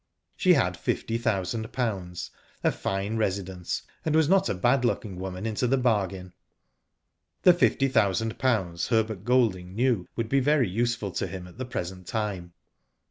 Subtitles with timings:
[0.35, 2.31] She had fifty thousand pounds,
[2.63, 6.33] a fine residence/ and was not a bad looking woman into the bargain.
[7.43, 11.65] The fifty thousand pounds Herbert Golding knew would be very useful to him at the
[11.65, 12.53] present time.